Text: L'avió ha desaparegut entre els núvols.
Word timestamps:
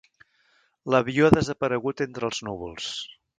L'avió 0.93 1.27
ha 1.27 1.33
desaparegut 1.35 2.03
entre 2.07 2.27
els 2.31 2.41
núvols. 2.49 2.91